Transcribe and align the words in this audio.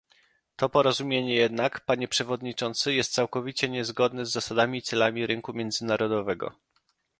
To 0.55 0.69
porozumienie 0.69 1.35
jednak, 1.35 1.79
panie 1.85 2.07
przewodniczący, 2.07 2.93
jest 2.93 3.13
całkowicie 3.13 3.69
niezgodne 3.69 4.25
z 4.25 4.31
zasadami 4.31 4.77
i 4.77 4.81
celami 4.81 5.27
rynku 5.27 5.53
międzynarodowego 5.53 6.51